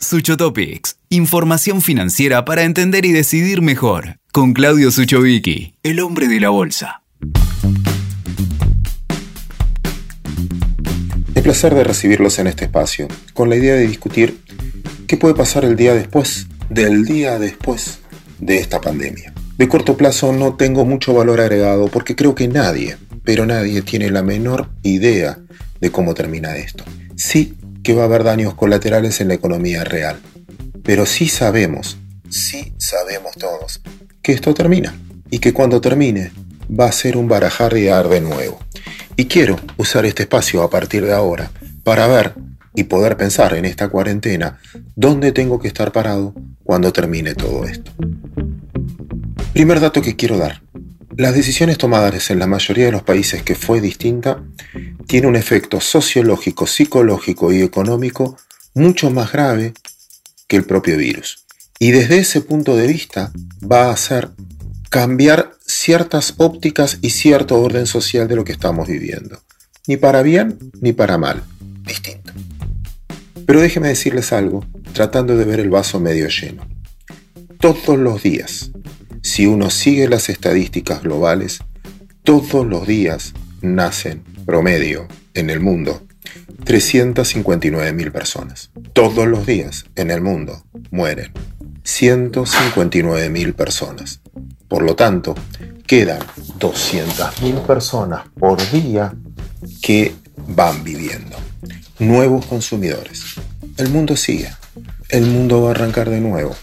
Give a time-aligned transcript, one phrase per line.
[0.00, 6.38] Sucho Topics, información financiera para entender y decidir mejor, con Claudio Suchovicki, el hombre de
[6.38, 7.02] la bolsa.
[11.34, 14.38] El placer de recibirlos en este espacio, con la idea de discutir
[15.08, 17.98] qué puede pasar el día después del día después
[18.38, 19.34] de esta pandemia.
[19.58, 24.10] De corto plazo no tengo mucho valor agregado porque creo que nadie, pero nadie tiene
[24.10, 25.40] la menor idea
[25.80, 26.84] de cómo termina esto.
[27.16, 30.20] Sí que va a haber daños colaterales en la economía real.
[30.82, 33.80] Pero sí sabemos, sí sabemos todos,
[34.22, 34.94] que esto termina
[35.30, 36.32] y que cuando termine
[36.68, 38.58] va a ser un barajar de de nuevo.
[39.16, 41.50] Y quiero usar este espacio a partir de ahora
[41.82, 42.34] para ver
[42.74, 44.60] y poder pensar en esta cuarentena
[44.94, 47.90] dónde tengo que estar parado cuando termine todo esto.
[49.52, 50.62] Primer dato que quiero dar.
[51.16, 54.44] Las decisiones tomadas en la mayoría de los países que fue distinta
[55.08, 58.36] tiene un efecto sociológico, psicológico y económico
[58.74, 59.72] mucho más grave
[60.46, 61.46] que el propio virus.
[61.78, 64.30] Y desde ese punto de vista va a hacer
[64.90, 69.40] cambiar ciertas ópticas y cierto orden social de lo que estamos viviendo.
[69.86, 71.42] Ni para bien ni para mal.
[71.86, 72.34] Distinto.
[73.46, 76.68] Pero déjeme decirles algo, tratando de ver el vaso medio lleno.
[77.58, 78.72] Todos los días,
[79.22, 81.60] si uno sigue las estadísticas globales,
[82.24, 86.02] todos los días nacen promedio en el mundo
[86.64, 88.70] 359.000 personas.
[88.92, 91.32] Todos los días en el mundo mueren
[91.84, 94.20] 159.000 personas.
[94.68, 95.34] Por lo tanto,
[95.86, 96.20] quedan
[96.58, 99.14] 200.000 personas por día
[99.80, 100.14] que
[100.48, 101.36] van viviendo.
[101.98, 103.36] Nuevos consumidores.
[103.76, 104.50] El mundo sigue.
[105.08, 106.54] El mundo va a arrancar de nuevo.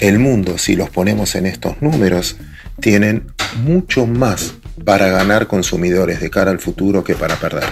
[0.00, 2.36] El mundo, si los ponemos en estos números,
[2.80, 3.28] tienen
[3.64, 4.54] mucho más
[4.86, 7.64] para ganar consumidores de cara al futuro que para perder.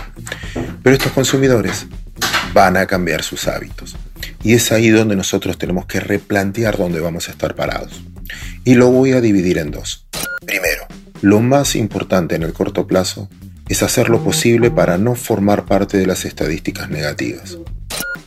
[0.83, 1.87] Pero estos consumidores
[2.53, 3.97] van a cambiar sus hábitos.
[4.43, 8.03] Y es ahí donde nosotros tenemos que replantear dónde vamos a estar parados.
[8.65, 10.09] Y lo voy a dividir en dos.
[10.45, 10.89] Primero,
[11.23, 13.31] lo más importante en el corto plazo
[13.69, 17.59] es hacer lo posible para no formar parte de las estadísticas negativas.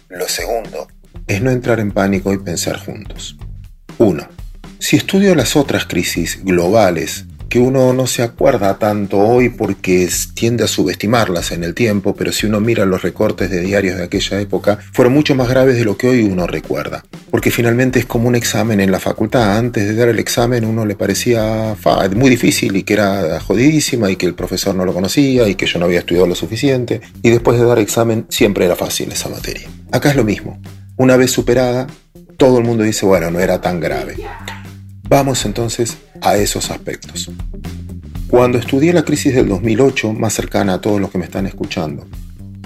[0.07, 0.87] Lo segundo
[1.27, 3.37] es no entrar en pánico y pensar juntos.
[3.97, 4.25] 1.
[4.79, 10.63] Si estudio las otras crisis globales que uno no se acuerda tanto hoy porque tiende
[10.63, 14.39] a subestimarlas en el tiempo, pero si uno mira los recortes de diarios de aquella
[14.39, 17.03] época, fueron mucho más graves de lo que hoy uno recuerda.
[17.31, 19.57] Porque finalmente es como un examen en la facultad.
[19.57, 21.75] Antes de dar el examen uno le parecía
[22.15, 25.65] muy difícil y que era jodidísima y que el profesor no lo conocía y que
[25.65, 27.01] yo no había estudiado lo suficiente.
[27.21, 29.67] Y después de dar examen siempre era fácil esa materia.
[29.91, 30.59] Acá es lo mismo.
[30.97, 31.87] Una vez superada,
[32.37, 34.15] todo el mundo dice, bueno, no era tan grave.
[35.09, 35.97] Vamos entonces
[36.29, 37.31] a esos aspectos.
[38.27, 42.05] Cuando estudié la crisis del 2008, más cercana a todos los que me están escuchando,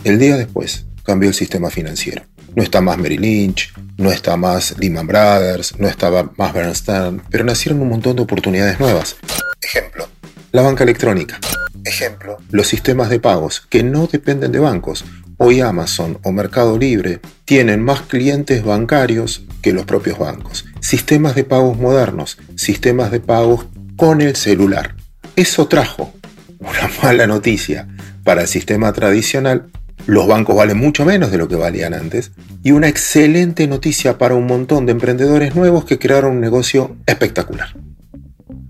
[0.04, 2.24] el día después cambió el sistema financiero.
[2.56, 7.44] No está más Merrill Lynch, no está más Lehman Brothers, no estaba más Bernstein, pero
[7.44, 9.16] nacieron un montón de oportunidades nuevas.
[9.62, 10.08] Ejemplo,
[10.52, 11.40] la banca electrónica.
[11.86, 15.06] Ejemplo, los sistemas de pagos que no dependen de bancos.
[15.44, 21.44] Hoy Amazon o Mercado Libre tienen más clientes bancarios que los propios bancos sistemas de
[21.44, 23.66] pagos modernos, sistemas de pagos
[23.96, 24.96] con el celular.
[25.36, 26.14] Eso trajo
[26.60, 27.88] una mala noticia
[28.24, 29.72] para el sistema tradicional.
[30.06, 32.34] Los bancos valen mucho menos de lo que valían antes.
[32.62, 37.76] Y una excelente noticia para un montón de emprendedores nuevos que crearon un negocio espectacular.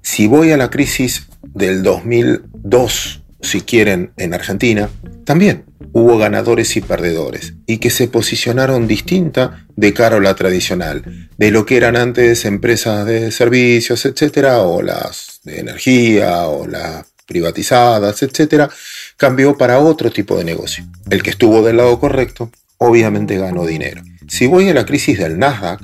[0.04, 4.90] Si voy a la crisis del 2002, si quieren, en Argentina,
[5.26, 11.30] también hubo ganadores y perdedores, y que se posicionaron distinta de cara a la tradicional,
[11.38, 17.06] de lo que eran antes empresas de servicios, etcétera, o las de energía, o las
[17.26, 18.70] privatizadas, etcétera,
[19.18, 20.86] cambió para otro tipo de negocio.
[21.10, 24.02] El que estuvo del lado correcto, obviamente ganó dinero.
[24.28, 25.82] Si voy a la crisis del Nasdaq,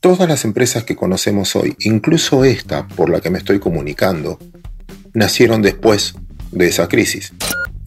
[0.00, 4.38] todas las empresas que conocemos hoy, incluso esta por la que me estoy comunicando,
[5.14, 6.14] nacieron después
[6.50, 7.32] de esa crisis.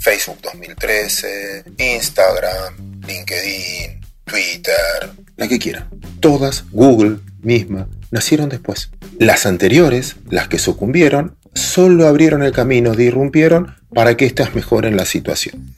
[0.05, 5.89] Facebook 2013, Instagram, LinkedIn, Twitter, la que quiera.
[6.19, 8.91] Todas, Google misma, nacieron después.
[9.17, 15.05] Las anteriores, las que sucumbieron, solo abrieron el camino, irrumpieron para que éstas mejoren la
[15.05, 15.73] situación.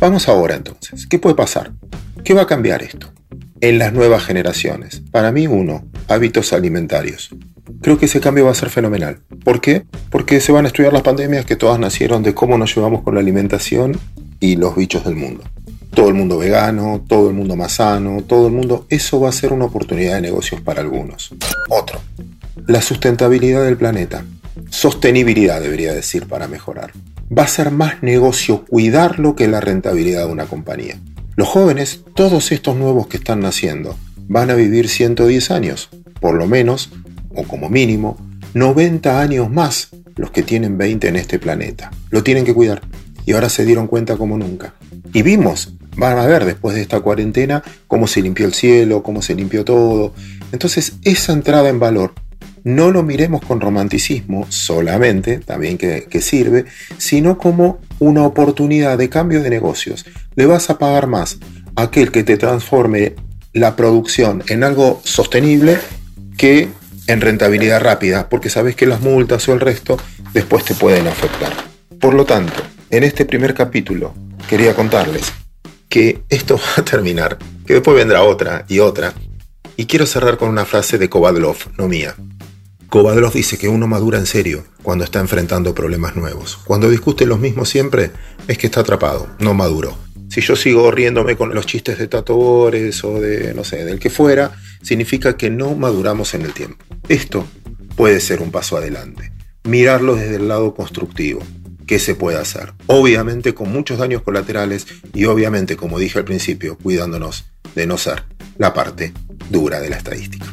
[0.00, 1.72] Vamos ahora entonces, ¿qué puede pasar?
[2.24, 3.12] ¿Qué va a cambiar esto?
[3.60, 5.02] En las nuevas generaciones.
[5.10, 7.28] Para mí, uno, hábitos alimentarios
[7.84, 9.18] creo que ese cambio va a ser fenomenal.
[9.44, 9.84] ¿Por qué?
[10.08, 13.12] Porque se van a estudiar las pandemias que todas nacieron de cómo nos llevamos con
[13.12, 14.00] la alimentación
[14.40, 15.44] y los bichos del mundo.
[15.94, 19.32] Todo el mundo vegano, todo el mundo más sano, todo el mundo, eso va a
[19.32, 21.34] ser una oportunidad de negocios para algunos.
[21.68, 22.00] Otro,
[22.66, 24.24] la sustentabilidad del planeta.
[24.70, 26.92] Sostenibilidad debería decir para mejorar.
[27.36, 30.98] Va a ser más negocio cuidarlo que la rentabilidad de una compañía.
[31.36, 33.94] Los jóvenes, todos estos nuevos que están naciendo,
[34.26, 36.88] van a vivir 110 años, por lo menos,
[37.34, 38.16] o como mínimo,
[38.54, 41.90] 90 años más los que tienen 20 en este planeta.
[42.10, 42.82] Lo tienen que cuidar.
[43.26, 44.74] Y ahora se dieron cuenta como nunca.
[45.12, 49.22] Y vimos, van a ver después de esta cuarentena, cómo se limpió el cielo, cómo
[49.22, 50.14] se limpió todo.
[50.52, 52.12] Entonces, esa entrada en valor,
[52.64, 56.64] no lo miremos con romanticismo solamente, también que, que sirve,
[56.96, 60.06] sino como una oportunidad de cambio de negocios.
[60.34, 61.38] Le vas a pagar más
[61.76, 63.14] a aquel que te transforme
[63.52, 65.78] la producción en algo sostenible
[66.36, 66.68] que
[67.06, 69.96] en rentabilidad rápida, porque sabes que las multas o el resto
[70.32, 71.52] después te pueden afectar.
[72.00, 74.14] Por lo tanto, en este primer capítulo
[74.48, 75.32] quería contarles
[75.88, 79.14] que esto va a terminar, que después vendrá otra y otra,
[79.76, 82.14] y quiero cerrar con una frase de Kovadlov, no mía.
[82.88, 86.58] Kovadlov dice que uno madura en serio cuando está enfrentando problemas nuevos.
[86.64, 88.12] Cuando discute los mismos siempre
[88.46, 89.96] es que está atrapado, no maduro.
[90.28, 93.98] Si yo sigo riéndome con los chistes de Tato Bores o de, no sé, del
[93.98, 94.52] que fuera,
[94.82, 96.84] significa que no maduramos en el tiempo.
[97.08, 97.46] Esto
[97.96, 99.30] puede ser un paso adelante.
[99.64, 101.42] Mirarlo desde el lado constructivo.
[101.86, 102.72] ¿Qué se puede hacer?
[102.86, 108.24] Obviamente con muchos daños colaterales y obviamente, como dije al principio, cuidándonos de no ser
[108.56, 109.12] la parte
[109.50, 110.46] dura de la estadística.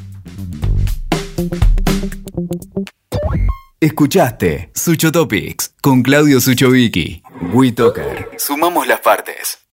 [3.80, 7.24] Escuchaste Sucho Topics con Claudio Suchovicki.
[7.54, 8.30] WeToker.
[8.38, 9.61] Sumamos las partes.